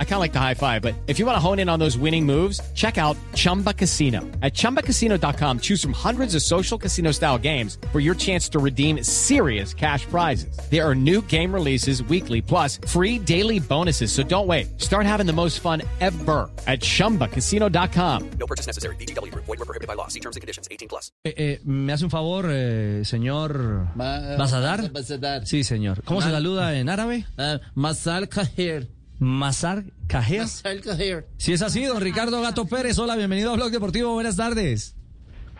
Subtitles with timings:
[0.00, 1.78] I kind of like the high five, but if you want to hone in on
[1.78, 4.22] those winning moves, check out Chumba Casino.
[4.42, 9.04] At chumbacasino.com, choose from hundreds of social casino style games for your chance to redeem
[9.04, 10.58] serious cash prizes.
[10.68, 14.10] There are new game releases weekly, plus free daily bonuses.
[14.10, 14.80] So don't wait.
[14.80, 18.30] Start having the most fun ever at chumbacasino.com.
[18.40, 18.96] No purchase necessary.
[18.96, 19.32] BGW.
[19.32, 20.08] Void were prohibited by law.
[20.08, 20.66] See terms and conditions.
[20.72, 21.12] 18 plus.
[21.24, 24.90] Eh, eh, ¿Me hace un favor, eh, señor Basadar?
[24.90, 25.46] Basadar.
[25.46, 26.02] Sí, señor.
[26.04, 27.26] ¿Cómo se saluda en árabe?
[27.36, 28.97] Ah, Masal Kahir.
[29.18, 30.42] Mazar Cajer.
[30.42, 31.26] Masal Kahir.
[31.38, 34.94] Si es así, don Ricardo Gato Pérez, hola, bienvenido a Blog Deportivo, buenas tardes.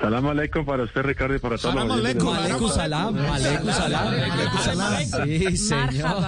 [0.00, 4.06] Salam aleikum para usted, Ricardo, y para todos los oyentes de- Aleikum salam, aleikum salam,
[4.06, 4.94] aleikum salam.
[5.26, 6.24] Sí, señor.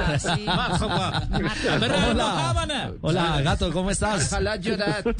[2.10, 4.26] Hola, hola, Gato, ¿cómo estás?
[4.32, 5.04] Ojalá llorar.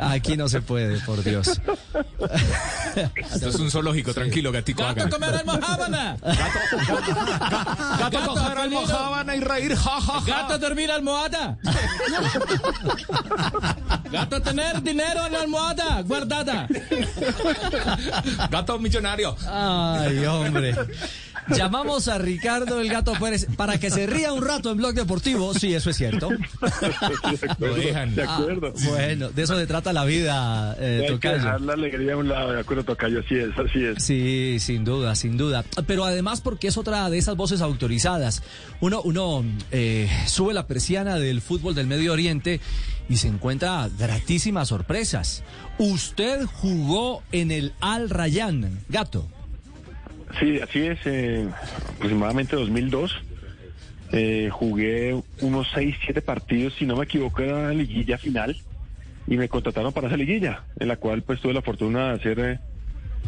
[0.00, 1.60] Aquí no se puede, por Dios.
[3.32, 4.82] Esto es un zoológico, tranquilo, gatico.
[4.82, 6.16] ¡Gato comer almohábana!
[7.98, 10.26] Gato coger almohábana y reír, ja, ja, ja.
[10.26, 11.58] ¡Gato dormir almohada!
[14.10, 16.66] ¡Gato tener dinero en la almohada guardada!
[18.50, 19.36] Gato millonario.
[19.46, 20.74] Ay, hombre.
[21.56, 25.52] Llamamos a Ricardo el Gato Pérez para que se ría un rato en Blog Deportivo.
[25.54, 26.28] Sí, eso es cierto.
[26.60, 28.14] De acuerdo, Lo dejan.
[28.14, 28.46] de Ah,
[28.88, 32.28] bueno, de eso se trata la vida, eh, Hay que dejar la alegría a un
[32.28, 34.02] lado, de acuerdo, Tocayo, así es, así es.
[34.02, 35.64] Sí, sin duda, sin duda.
[35.86, 38.42] Pero además porque es otra de esas voces autorizadas.
[38.80, 42.60] Uno, uno eh, sube la persiana del fútbol del Medio Oriente
[43.08, 45.42] y se encuentra gratísimas sorpresas.
[45.78, 49.26] Usted jugó en el Al Rayyan, gato.
[50.38, 51.48] Sí, así es, eh,
[51.96, 53.14] aproximadamente 2002.
[54.12, 58.56] eh, jugué unos 6, 7 partidos, si no me equivoco, era la liguilla final.
[59.26, 62.38] Y me contrataron para esa liguilla, en la cual pues tuve la fortuna de hacer...
[62.40, 62.58] eh,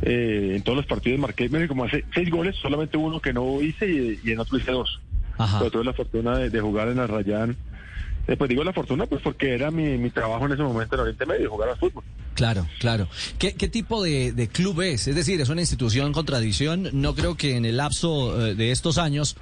[0.02, 3.60] eh, en todos los partidos marqué, me como hace seis goles, solamente uno que no
[3.62, 5.00] hice y, y en otro hice dos.
[5.38, 5.58] Ajá.
[5.58, 7.56] Pero tuve la fortuna de, de jugar en el Rayán.
[8.28, 11.00] Eh, pues digo la fortuna, pues porque era mi, mi trabajo en ese momento en
[11.00, 12.04] Oriente Medio, jugar al fútbol.
[12.34, 13.08] Claro, claro.
[13.38, 15.08] ¿Qué, qué tipo de, de club es?
[15.08, 16.88] Es decir, es una institución con tradición.
[16.92, 19.36] No creo que en el lapso eh, de estos años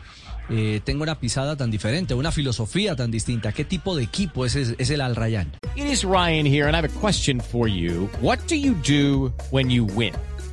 [0.49, 3.53] eh, tenga una pisada tan diferente, una filosofía tan distinta.
[3.53, 5.53] ¿Qué tipo de equipo es, es, es el Al Rayyan?
[5.77, 8.09] It is Ryan here, and I have a question for you.
[8.21, 10.15] What do you do when you win?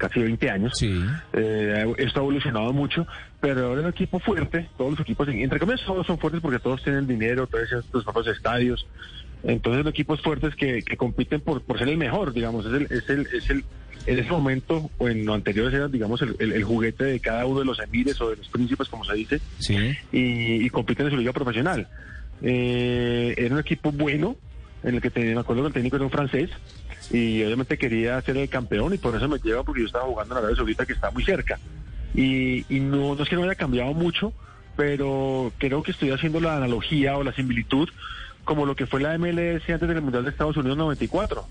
[0.00, 0.72] casi 20 años.
[0.76, 1.00] Sí.
[1.34, 3.06] Eh, esto ha evolucionado mucho,
[3.40, 4.68] pero ahora es un equipo fuerte.
[4.76, 8.02] Todos los equipos, entre comillas, todos son fuertes porque todos tienen dinero, todos tienen sus
[8.04, 8.86] propios estadios.
[9.44, 12.82] Entonces, los equipos fuertes que, que compiten por, por ser el mejor, digamos, es el,
[12.90, 13.64] es el, es el,
[14.06, 17.46] en ese momento o en lo anterior era, digamos, el, el- el juguete de cada
[17.46, 19.76] uno de los emires o de los príncipes, como se dice, Sí.
[20.12, 21.86] y, y compiten en su liga profesional.
[22.42, 24.36] Eh, era un equipo bueno,
[24.82, 26.50] en el que tenía, me acuerdo que el técnico era un francés,
[27.10, 30.34] y obviamente quería ser el campeón, y por eso me lleva, porque yo estaba jugando
[30.34, 31.58] en Arabia Saudita, que está muy cerca.
[32.14, 34.32] Y, y no, no es que no haya cambiado mucho,
[34.76, 37.88] pero creo que estoy haciendo la analogía o la similitud
[38.44, 41.46] como lo que fue la MLS antes del Mundial de Estados Unidos 94.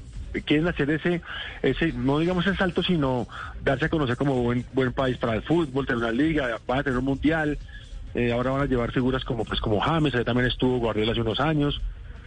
[0.45, 1.21] Quieren hacer ese,
[1.61, 3.27] ese, no digamos el salto, sino
[3.63, 6.83] darse a conocer como buen, buen país para el fútbol, tener una liga, van a
[6.83, 7.57] tener un mundial,
[8.13, 11.21] eh, ahora van a llevar figuras como pues como James, ahí también estuvo Guardiola hace
[11.21, 11.81] unos años.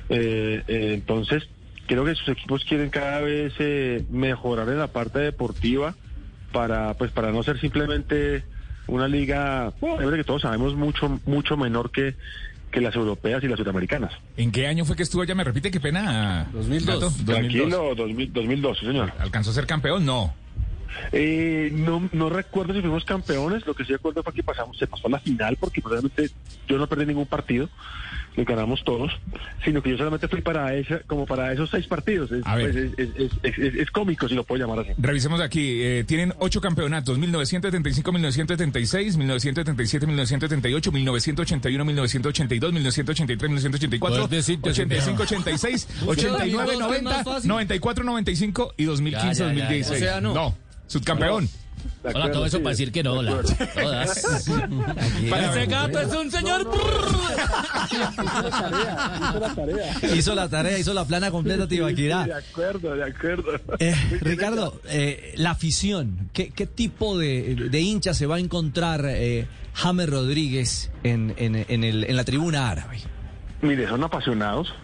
[0.09, 1.49] Eh, eh, entonces,
[1.87, 5.95] creo que sus equipos quieren cada vez eh, mejorar en la parte deportiva
[6.53, 8.45] para pues para no ser simplemente
[8.87, 12.15] una liga, bueno, es verdad que todos sabemos mucho mucho menor que
[12.73, 14.13] que las europeas y las sudamericanas.
[14.37, 15.35] ¿En qué año fue que estuvo allá?
[15.35, 16.49] Me repite, qué pena.
[16.53, 16.87] 2002.
[16.87, 17.01] Gato.
[17.01, 17.27] 2002.
[17.27, 19.13] Tranquilo, 2000, 2002, sí, señor.
[19.19, 20.07] ¿Alcanzó a ser campeón?
[20.07, 20.35] No.
[21.13, 24.87] Eh, no, no recuerdo si fuimos campeones, lo que sí recuerdo fue que pasamos, se
[24.87, 26.31] pasó a la final porque pues, realmente
[26.69, 27.69] yo no perdí ningún partido,
[28.37, 29.13] lo ganamos todos,
[29.65, 32.33] sino que yo solamente fui para esa, como para esos seis partidos.
[32.33, 32.73] Es, A ver.
[32.73, 34.93] pues, es, es- es- es- es cómico si lo puedo llamar así.
[34.99, 35.83] Revisemos aquí.
[35.83, 45.23] eh, tienen ocho campeonatos: 1975, 1976, 1977, 1978, 1981, 1982, 1983, 1984, Puedes decirte, 85,
[45.23, 47.49] 86, 89, Dos, 90, más fácil.
[47.49, 50.01] 94, 95 y 2015, Ya, ya, ya, 2016.
[50.01, 50.07] ya.
[50.07, 50.57] O sea, no.
[50.93, 51.49] Subcampeón.
[52.05, 53.43] De Hola, todo eso sí, para decir que no, de hola.
[53.75, 54.17] Todas.
[54.19, 56.71] Ese gato es un señor.
[57.91, 58.09] Hizo la
[58.51, 60.15] tarea, hizo la tarea.
[60.15, 62.25] Hizo la tarea, hizo la plana completa, Tibaquirá.
[62.25, 63.53] De acuerdo, de acuerdo.
[63.79, 69.05] Eh, Ricardo, eh, la afición, ¿qué, qué tipo de, de hincha se va a encontrar
[69.07, 72.99] eh, James Rodríguez en, en, en el, en la tribuna árabe?
[73.63, 74.75] Mire, son apasionados.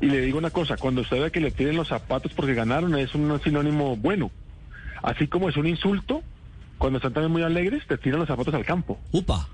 [0.00, 2.96] Y le digo una cosa, cuando usted ve que le tiren los zapatos porque ganaron,
[2.98, 4.30] es un sinónimo bueno.
[5.02, 6.22] Así como es un insulto,
[6.78, 8.98] cuando están también muy alegres, te tiran los zapatos al campo.
[9.12, 9.48] Upa.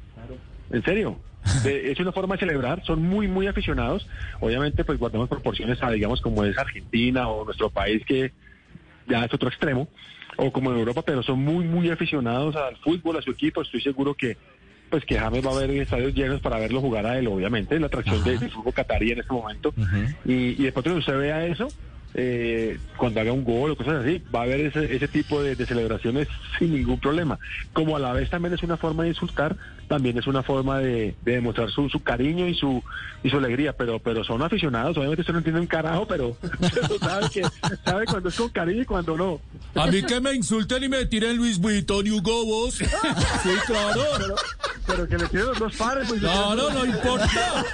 [0.70, 1.18] En serio.
[1.64, 4.06] De- es una forma de celebrar, son muy, muy aficionados.
[4.40, 8.32] Obviamente, pues guardamos proporciones a, digamos, como es Argentina o nuestro país, que
[9.08, 9.88] ya es otro extremo,
[10.36, 13.62] o como en Europa, pero son muy, muy aficionados al fútbol, a su equipo.
[13.62, 14.36] Estoy seguro que
[14.90, 17.80] pues que James va a haber estadios llenos para verlo jugar a él, obviamente, es
[17.80, 19.72] la atracción de- del fútbol catarí en este momento.
[20.24, 21.68] y, y después de que usted vea eso,
[22.18, 25.54] eh, cuando haga un gol o cosas así, va a haber ese, ese tipo de,
[25.54, 26.28] de celebraciones
[26.58, 27.38] sin ningún problema.
[27.74, 29.54] Como a la vez también es una forma de insultar,
[29.86, 32.82] también es una forma de, de demostrar su, su cariño y su
[33.22, 36.98] y su alegría, pero pero son aficionados, obviamente usted no entiende un carajo, pero, pero
[36.98, 37.42] sabe que
[37.84, 39.40] sabe cuando es con cariño y cuando no.
[39.74, 42.78] A mí que me insulten y me tiren Luis Vuitton y Hugo Boss.
[43.42, 44.00] Sí, claro.
[44.18, 44.34] Pero,
[44.86, 47.64] pero que le tienen los dos pares, pues No, no, no importa.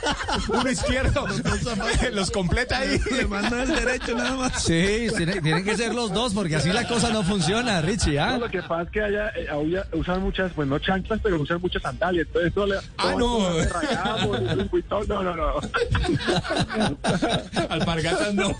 [0.48, 1.26] Uno izquierdo.
[2.12, 2.98] Los completa ahí.
[3.10, 4.62] Le mandan el derecho nada más.
[4.62, 8.18] Sí, tiene- tienen que ser los dos porque así la cosa no funciona, Richie.
[8.18, 8.32] ¿ah?
[8.32, 11.40] No, lo que pasa es que allá eh, ahora usan muchas, pues no chanclas, pero
[11.40, 12.26] usan muchas sandalias.
[12.26, 12.76] Entonces, no le.
[12.98, 13.48] Ah, no.
[13.64, 14.40] rayamos,
[15.08, 15.52] no, no, no.
[17.68, 18.54] Alpargatas no.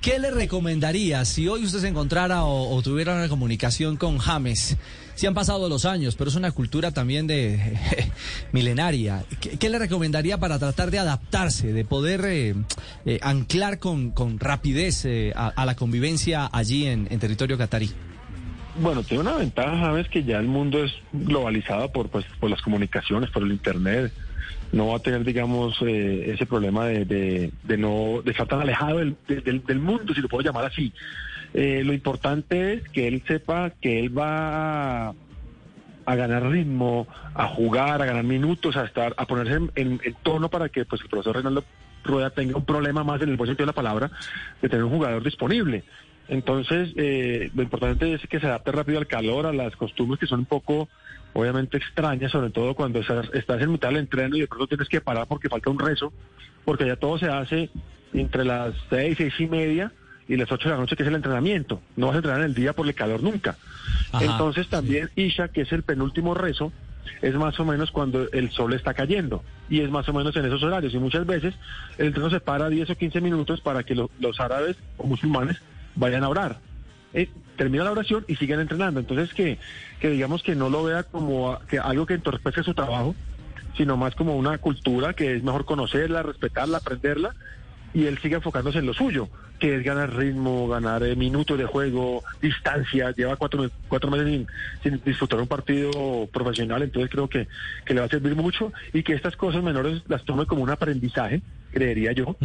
[0.00, 4.76] ¿Qué le recomendaría si hoy usted se encontrara o, o tuviera una comunicación con James?
[5.18, 7.76] Si han pasado los años, pero es una cultura también de
[8.52, 9.24] milenaria.
[9.58, 12.54] ¿Qué, le recomendaría para tratar de adaptarse, de poder eh,
[13.04, 17.90] eh, anclar con, con rapidez eh, a, la convivencia allí en, territorio catarí?
[18.80, 22.62] Bueno, tiene una ventaja, sabes que ya el mundo es globalizado por, pues, por las
[22.62, 24.12] comunicaciones, por el internet.
[24.70, 28.98] No va a tener, digamos, eh, ese problema de, de, no de estar tan alejado
[28.98, 30.92] del, de- del, del mundo, si lo puedo llamar así.
[31.54, 38.00] Eh, lo importante es que él sepa que él va a, ganar ritmo, a jugar,
[38.02, 41.08] a ganar minutos, a estar, a ponerse en, en- en tono para que pues el
[41.08, 41.64] profesor Reinaldo
[42.04, 44.10] Rueda tenga un problema más en el buen sentido de la palabra
[44.62, 45.84] de tener un jugador disponible.
[46.28, 50.26] Entonces, eh, lo importante es que se adapte rápido al calor, a las costumbres que
[50.26, 50.88] son un poco,
[51.32, 54.88] obviamente, extrañas, sobre todo cuando estás, estás en mitad del entreno y de pronto tienes
[54.88, 56.12] que parar porque falta un rezo,
[56.66, 57.70] porque ya todo se hace
[58.12, 59.90] entre las seis, seis y media
[60.28, 61.80] y las ocho de la noche, que es el entrenamiento.
[61.96, 63.56] No vas a entrenar en el día por el calor nunca.
[64.12, 64.24] Ajá.
[64.24, 66.72] Entonces, también Isha, que es el penúltimo rezo,
[67.22, 70.44] es más o menos cuando el sol está cayendo y es más o menos en
[70.44, 71.54] esos horarios y muchas veces
[71.96, 75.56] el entreno se para 10 o 15 minutos para que lo- los árabes o musulmanes
[75.94, 76.58] vayan a orar.
[77.14, 79.00] Eh, termina la oración y siguen entrenando.
[79.00, 79.58] Entonces que,
[80.00, 83.16] que digamos que no lo vea como a- que algo que entorpece su trabajo,
[83.76, 87.34] sino más como una cultura que es mejor conocerla, respetarla, aprenderla
[87.94, 89.28] y él sigue enfocándose en lo suyo,
[89.58, 94.46] que es ganar ritmo, ganar eh, minutos de juego, distancia, lleva cuatro, cuatro meses sin,
[94.82, 97.48] sin disfrutar un partido profesional, entonces creo que,
[97.84, 100.70] que le va a servir mucho y que estas cosas menores las tome como un
[100.70, 102.36] aprendizaje, creería yo,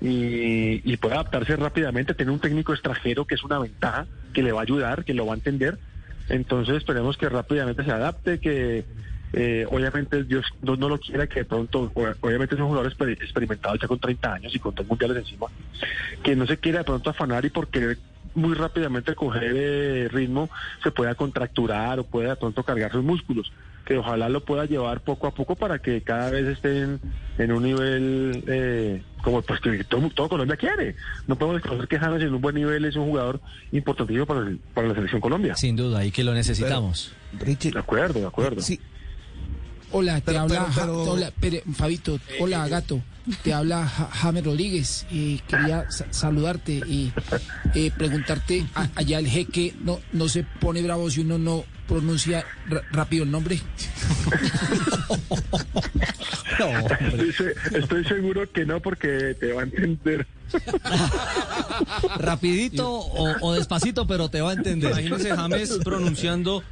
[0.00, 4.52] y, y pueda adaptarse rápidamente, tener un técnico extranjero que es una ventaja, que le
[4.52, 5.78] va a ayudar, que lo va a entender,
[6.28, 8.84] entonces esperemos que rápidamente se adapte, que
[9.32, 11.90] eh, obviamente Dios no, no lo quiera que de pronto,
[12.20, 15.46] obviamente es un jugador exper- experimentado ya con 30 años y con dos mundiales encima,
[16.22, 17.98] que no se quiera de pronto afanar y por querer
[18.34, 20.48] muy rápidamente coger eh, ritmo
[20.82, 23.52] se pueda contracturar o pueda de pronto cargar sus músculos,
[23.84, 27.00] que ojalá lo pueda llevar poco a poco para que cada vez estén
[27.38, 30.94] en un nivel eh, como pues que todo, todo Colombia quiere.
[31.26, 33.40] No podemos desconocer que James en un buen nivel es un jugador
[33.72, 35.54] importantísimo para, el- para la selección Colombia.
[35.56, 37.12] Sin duda, y que lo necesitamos.
[37.38, 38.60] Richie, De acuerdo, de acuerdo.
[38.62, 38.80] sí,
[39.92, 41.32] Hola, te Pero- habla, pero- pero- Ja- hola,
[41.74, 43.02] Fabito, hola gato,
[43.44, 47.12] te habla Ja- James Rodríguez y quería sa- saludarte y
[47.74, 52.44] eh, preguntarte, a- allá el jeque no, no se pone bravo si uno no pronuncia
[52.90, 53.60] rápido el nombre.
[56.58, 56.68] No.
[56.68, 60.26] Estoy, estoy seguro que no porque te va a entender.
[62.18, 64.90] Rapidito o, o despacito, pero te va a entender.
[64.90, 66.62] Imagínese James pronunciando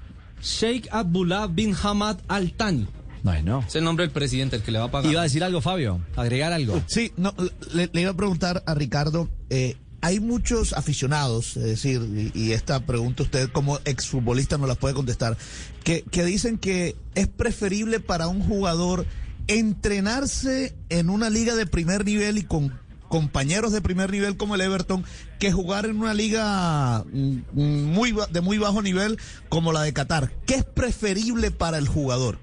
[0.42, 2.86] Sheikh Abdullah bin Hamad Al Thani.
[3.22, 3.64] Bueno.
[3.66, 5.10] Es el nombre del presidente, el que le va a pagar.
[5.10, 6.82] Iba a decir algo, Fabio, agregar algo.
[6.86, 7.34] sí, no,
[7.72, 12.52] le, le iba a preguntar a Ricardo, eh, hay muchos aficionados, es decir, y, y
[12.52, 15.36] esta pregunta usted como exfutbolista no la puede contestar,
[15.84, 19.06] que, que dicen que es preferible para un jugador
[19.46, 24.60] entrenarse en una liga de primer nivel y con compañeros de primer nivel como el
[24.60, 25.04] Everton
[25.40, 29.92] que jugar en una liga mm, mm, muy de muy bajo nivel como la de
[29.92, 30.32] Qatar.
[30.46, 32.38] ¿Qué es preferible para el jugador?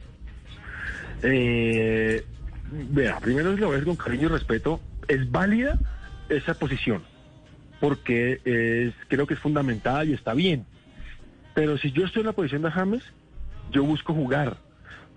[1.24, 2.26] Eh,
[2.72, 4.80] vea, primero lo decir con cariño y respeto.
[5.08, 5.80] Es válida
[6.30, 7.04] esa posición,
[7.80, 10.66] porque es, creo que es fundamental y está bien.
[11.54, 13.04] Pero si yo estoy en la posición de James,
[13.72, 14.58] yo busco jugar,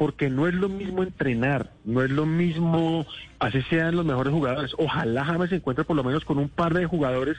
[0.00, 3.06] porque no es lo mismo entrenar, no es lo mismo,
[3.38, 4.72] así sean los mejores jugadores.
[4.78, 7.36] Ojalá James se encuentre por lo menos con un par de jugadores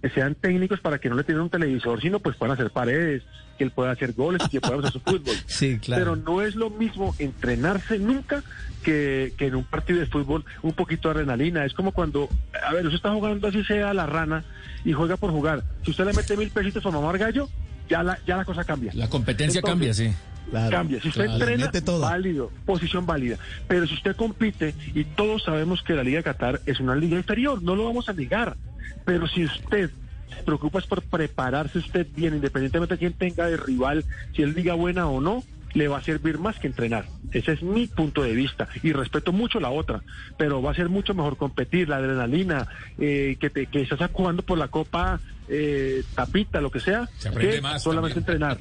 [0.00, 3.24] que sean técnicos para que no le tienen un televisor, sino pues puedan hacer paredes,
[3.58, 5.36] que él pueda hacer goles y que pueda hacer su fútbol.
[5.46, 6.02] Sí, claro.
[6.02, 8.42] Pero no es lo mismo entrenarse nunca
[8.82, 11.66] que, que en un partido de fútbol un poquito de adrenalina.
[11.66, 12.30] Es como cuando,
[12.66, 14.44] a ver, usted está jugando así sea a la rana
[14.82, 15.62] y juega por jugar.
[15.84, 17.50] Si usted le mete mil pesitos para mamar gallo,
[17.86, 18.92] ya la, ya la cosa cambia.
[18.94, 20.37] La competencia Entonces, cambia, sí.
[20.50, 21.00] Cambia.
[21.00, 23.36] Si usted claro, entrena, válido, posición válida.
[23.66, 27.16] Pero si usted compite, y todos sabemos que la Liga de Qatar es una liga
[27.16, 28.56] inferior, no lo vamos a negar.
[29.04, 29.90] Pero si usted
[30.34, 34.54] se preocupa es por prepararse usted bien, independientemente de quién tenga de rival, si es
[34.54, 35.42] liga buena o no,
[35.74, 37.06] le va a servir más que entrenar.
[37.32, 38.68] Ese es mi punto de vista.
[38.82, 40.02] Y respeto mucho la otra,
[40.36, 44.42] pero va a ser mucho mejor competir, la adrenalina, eh, que, te, que estás jugando
[44.42, 48.58] por la copa eh, tapita, lo que sea, Se que más solamente entrenar.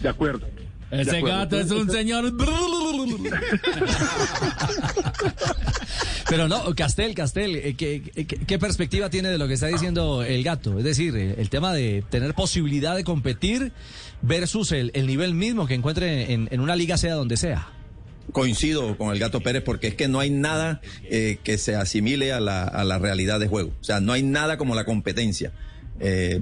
[0.00, 0.46] De acuerdo.
[0.92, 2.32] Ese gato es un señor.
[6.28, 10.22] Pero no, Castel, Castel, eh, ¿qué, qué, qué perspectiva tiene de lo que está diciendo
[10.22, 10.78] el gato?
[10.78, 13.72] Es decir, eh, el tema de tener posibilidad de competir
[14.22, 17.68] versus el, el nivel mismo que encuentre en, en una liga sea donde sea.
[18.30, 20.80] Coincido con el Gato Pérez porque es que no hay nada
[21.10, 23.72] eh, que se asimile a la, a la realidad de juego.
[23.80, 25.52] O sea, no hay nada como la competencia.
[26.00, 26.40] Eh,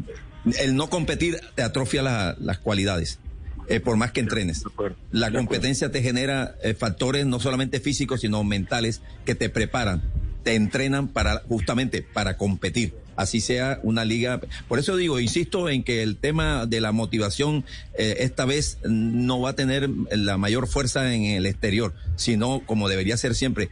[0.58, 3.18] el no competir te atrofia la- las cualidades,
[3.70, 4.64] eh, por más que entrenes.
[5.12, 10.02] La competencia te genera eh, factores no solamente físicos, sino mentales que te preparan,
[10.42, 12.94] te entrenan para justamente para competir.
[13.14, 14.40] Así sea una liga.
[14.66, 17.64] Por eso digo, insisto en que el tema de la motivación
[17.96, 22.88] eh, esta vez no va a tener la mayor fuerza en el exterior, sino como
[22.88, 23.68] debería ser siempre,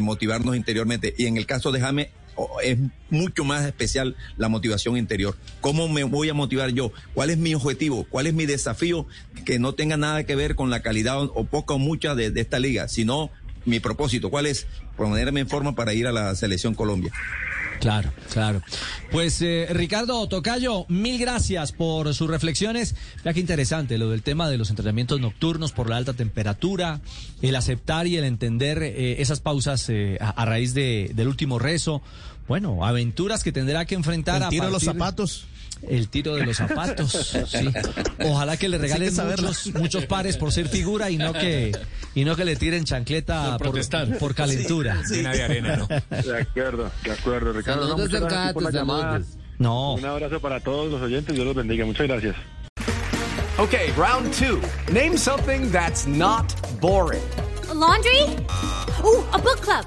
[0.00, 1.12] motivarnos interiormente.
[1.18, 2.08] Y en el caso de James,
[2.62, 2.78] es
[3.10, 5.36] mucho más especial la motivación interior.
[5.60, 6.92] ¿Cómo me voy a motivar yo?
[7.14, 8.06] ¿Cuál es mi objetivo?
[8.08, 9.06] ¿Cuál es mi desafío?
[9.44, 12.40] Que no tenga nada que ver con la calidad o, poca o mucha de, de
[12.40, 13.30] esta liga, sino
[13.64, 14.30] mi propósito.
[14.30, 14.66] ¿Cuál es?
[14.96, 17.12] Ponerme en forma para ir a la selección Colombia.
[17.80, 18.60] Claro, claro.
[19.10, 22.94] Pues eh, Ricardo Tocayo, mil gracias por sus reflexiones.
[23.24, 27.00] Ya que interesante lo del tema de los entrenamientos nocturnos por la alta temperatura,
[27.40, 31.58] el aceptar y el entender eh, esas pausas eh, a, a raíz de, del último
[31.58, 32.02] rezo.
[32.50, 35.46] Bueno, aventuras que tendrá que enfrentar El a tiro de los zapatos.
[35.88, 37.12] El tiro de los zapatos,
[37.48, 37.70] sí.
[38.24, 39.46] Ojalá que le que regalen saberlo.
[39.46, 41.70] muchos, muchos pares por ser figura y no que
[42.12, 44.18] y no que le tiren chancleta Por por, protestar.
[44.18, 45.00] por calentura.
[45.08, 45.86] Llena de arena, ¿no?
[45.86, 47.86] De acuerdo, de acuerdo, Ricardo.
[47.86, 49.12] No, muchas gracias por la gato, llamada.
[49.12, 49.28] saludos.
[49.60, 49.94] No.
[49.94, 51.86] Un abrazo para todos los oyentes, Dios los bendiga.
[51.86, 52.34] Muchas gracias.
[53.58, 54.60] Okay, round two.
[54.92, 57.22] Name something that's not boring.
[57.70, 58.24] A laundry?
[59.04, 59.86] Ooh, a book club.